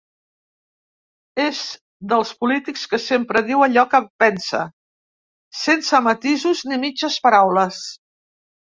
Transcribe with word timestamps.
És 1.43 1.59
dels 2.13 2.31
polítics 2.45 2.87
que 2.95 3.01
sempre 3.05 3.45
diu 3.51 3.67
allò 3.67 3.85
que 3.93 4.03
pensa, 4.25 4.65
sense 5.63 6.05
matisos 6.11 6.67
ni 6.73 6.85
mitges 6.89 7.23
paraules. 7.29 7.89